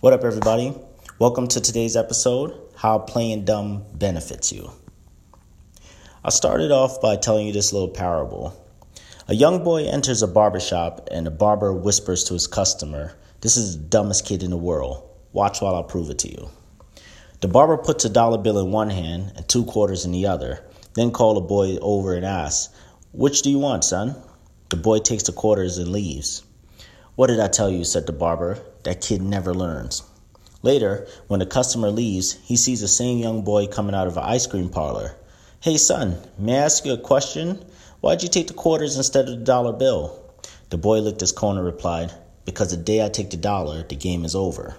[0.00, 0.74] What up, everybody?
[1.18, 4.70] Welcome to today's episode How Playing Dumb Benefits You.
[6.22, 8.54] I started off by telling you this little parable.
[9.26, 13.56] A young boy enters a barber shop and the barber whispers to his customer, This
[13.56, 15.02] is the dumbest kid in the world.
[15.32, 16.50] Watch while I prove it to you.
[17.40, 20.62] The barber puts a dollar bill in one hand and two quarters in the other,
[20.92, 22.68] then call the boy over and asks,
[23.12, 24.14] Which do you want, son?
[24.68, 26.42] The boy takes the quarters and leaves.
[27.16, 27.82] What did I tell you?
[27.82, 28.58] said the barber.
[28.84, 30.02] That kid never learns.
[30.62, 34.22] Later, when the customer leaves, he sees the same young boy coming out of an
[34.22, 35.16] ice cream parlor.
[35.60, 37.64] Hey, son, may I ask you a question?
[38.02, 40.30] Why'd you take the quarters instead of the dollar bill?
[40.68, 42.12] The boy licked his corner and replied,
[42.44, 44.76] Because the day I take the dollar, the game is over.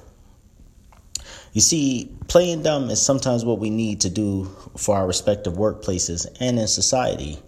[1.54, 6.28] You see, playing dumb is sometimes what we need to do for our respective workplaces
[6.40, 7.40] and in society.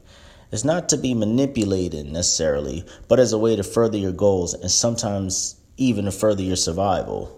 [0.52, 4.72] It's not to be manipulated necessarily, but as a way to further your goals and
[4.72, 7.36] sometimes even to further your survival.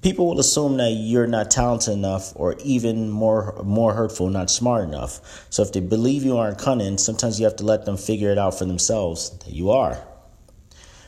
[0.00, 4.84] People will assume that you're not talented enough or even more more hurtful, not smart
[4.84, 5.46] enough.
[5.50, 8.38] So if they believe you aren't cunning, sometimes you have to let them figure it
[8.38, 9.98] out for themselves that you are.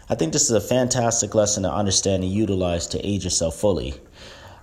[0.09, 3.95] I think this is a fantastic lesson to understand and utilize to age yourself fully.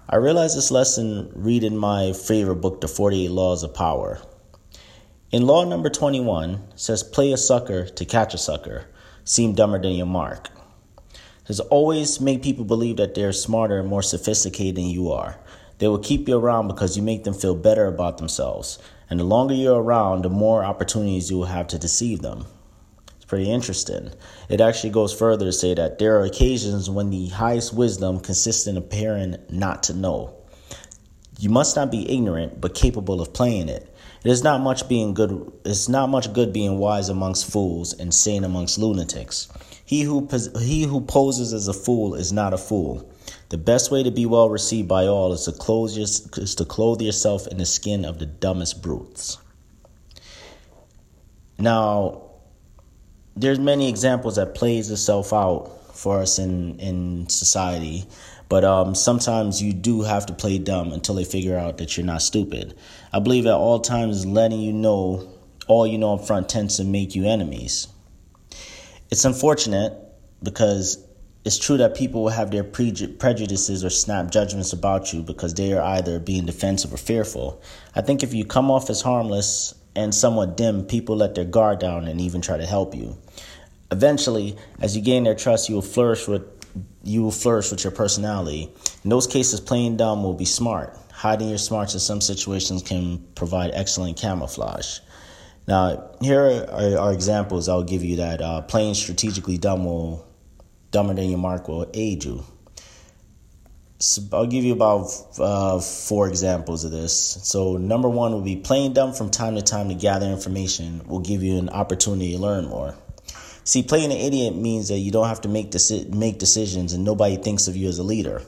[0.10, 4.20] I realized this lesson reading my favorite book, The 48 Laws of Power.
[5.34, 8.86] In law number 21 says play a sucker to catch a sucker.
[9.24, 10.52] Seem dumber than your mark.
[11.46, 15.40] Says always make people believe that they're smarter and more sophisticated than you are.
[15.80, 18.78] They will keep you around because you make them feel better about themselves.
[19.10, 22.46] And the longer you're around, the more opportunities you will have to deceive them.
[23.16, 24.12] It's pretty interesting.
[24.50, 28.68] It actually goes further to say that there are occasions when the highest wisdom consists
[28.68, 30.36] in appearing not to know.
[31.40, 33.90] You must not be ignorant, but capable of playing it.
[34.24, 35.52] It is not much being good.
[35.66, 39.50] It's not much good being wise amongst fools and sane amongst lunatics.
[39.84, 43.12] He who he who poses as a fool is not a fool.
[43.50, 46.66] The best way to be well received by all is to clothe your, is to
[46.66, 49.38] clothe yourself in the skin of the dumbest brutes.
[51.60, 52.24] Now,
[53.36, 58.06] there's many examples that plays itself out for us in in society.
[58.50, 62.06] But um, sometimes you do have to play dumb until they figure out that you're
[62.06, 62.76] not stupid.
[63.12, 65.28] I believe at all times letting you know
[65.68, 67.88] all you know up front tends to make you enemies.
[69.10, 69.94] It's unfortunate
[70.42, 71.04] because
[71.46, 75.54] it's true that people will have their pre- prejudices or snap judgments about you because
[75.54, 77.62] they are either being defensive or fearful.
[77.96, 81.80] I think if you come off as harmless and somewhat dim, people let their guard
[81.80, 83.18] down and even try to help you.
[83.92, 86.44] Eventually, as you gain their trust, you will flourish with
[87.04, 88.72] you will flourish with your personality.
[89.04, 90.98] In those cases, playing dumb will be smart.
[91.12, 95.00] Hiding your smarts in some situations can provide excellent camouflage.
[95.68, 100.26] Now, here are, are examples I'll give you that uh, playing strategically dumb will,
[100.92, 102.44] dumber than your mark will aid you.
[104.00, 107.18] So I'll give you about uh, four examples of this.
[107.44, 111.22] So, number one will be playing dumb from time to time to gather information will
[111.22, 112.96] give you an opportunity to learn more.
[113.66, 117.06] See, playing an idiot means that you don't have to make deci- make decisions and
[117.06, 118.42] nobody thinks of you as a leader.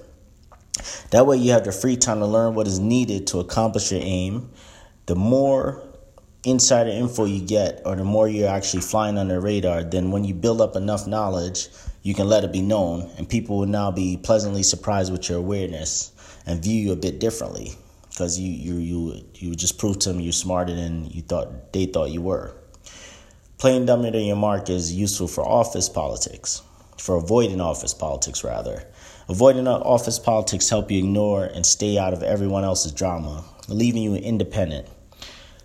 [1.12, 4.02] That way, you have the free time to learn what is needed to accomplish your
[4.04, 4.50] aim.
[5.06, 5.82] The more
[6.44, 10.34] insider info you get, or the more you're actually flying under radar, then when you
[10.34, 11.70] build up enough knowledge,
[12.04, 15.40] you can let it be known, and people will now be pleasantly surprised with your
[15.40, 16.12] awareness
[16.46, 17.74] and view you a bit differently
[18.10, 21.86] because you you you you just proved to them you're smarter than you thought they
[21.86, 22.54] thought you were.
[23.66, 26.62] Playing dumb than your mark is useful for office politics,
[27.00, 28.84] for avoiding office politics, rather.
[29.28, 34.14] Avoiding office politics help you ignore and stay out of everyone else's drama, leaving you
[34.14, 34.88] independent.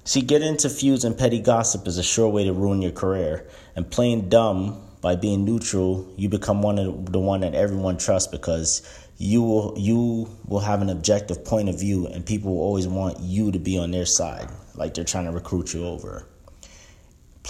[0.05, 3.47] See, getting into feuds and petty gossip is a sure way to ruin your career,
[3.77, 8.33] and playing dumb by being neutral, you become one of the one that everyone trusts
[8.33, 8.81] because
[9.19, 13.21] you will you will have an objective point of view, and people will always want
[13.21, 16.30] you to be on their side, like they're trying to recruit you over.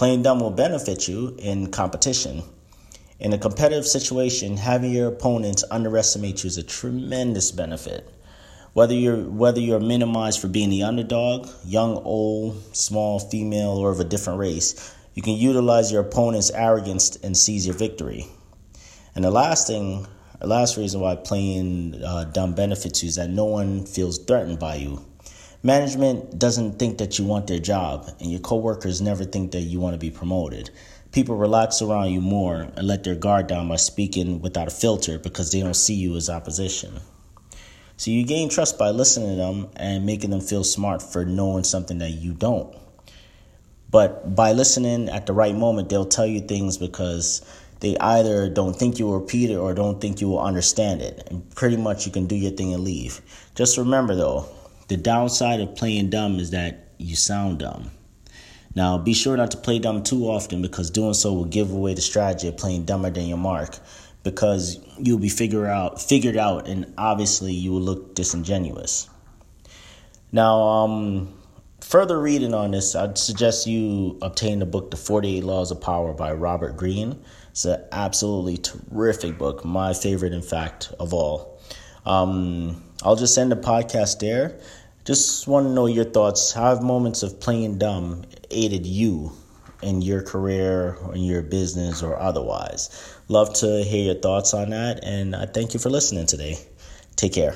[0.01, 2.41] Playing dumb will benefit you in competition.
[3.19, 8.11] In a competitive situation, having your opponents underestimate you is a tremendous benefit.
[8.73, 13.99] Whether you're whether you're minimized for being the underdog, young, old, small, female, or of
[13.99, 18.25] a different race, you can utilize your opponent's arrogance and seize your victory.
[19.13, 20.07] And the last thing,
[20.39, 24.57] the last reason why playing uh, dumb benefits you is that no one feels threatened
[24.57, 25.05] by you.
[25.63, 29.79] Management doesn't think that you want their job, and your coworkers never think that you
[29.79, 30.71] want to be promoted.
[31.11, 35.19] People relax around you more and let their guard down by speaking without a filter
[35.19, 36.99] because they don't see you as opposition.
[37.95, 41.63] So you gain trust by listening to them and making them feel smart for knowing
[41.63, 42.75] something that you don't.
[43.91, 47.45] But by listening at the right moment, they'll tell you things because
[47.81, 51.27] they either don't think you will repeat it or don't think you will understand it.
[51.29, 53.21] And pretty much you can do your thing and leave.
[53.53, 54.47] Just remember though,
[54.91, 57.89] the downside of playing dumb is that you sound dumb.
[58.75, 61.93] Now, be sure not to play dumb too often because doing so will give away
[61.93, 63.79] the strategy of playing dumber than your mark
[64.23, 69.09] because you'll be figure out figured out and obviously you will look disingenuous.
[70.33, 71.39] Now, um,
[71.79, 76.11] further reading on this, I'd suggest you obtain the book The 48 Laws of Power
[76.11, 77.17] by Robert Greene.
[77.51, 81.61] It's an absolutely terrific book, my favorite, in fact, of all.
[82.05, 84.59] Um, I'll just end the podcast there.
[85.03, 86.51] Just want to know your thoughts.
[86.51, 89.31] How have moments of playing dumb aided you
[89.81, 93.15] in your career, or in your business, or otherwise?
[93.27, 96.59] Love to hear your thoughts on that, and I thank you for listening today.
[97.15, 97.55] Take care.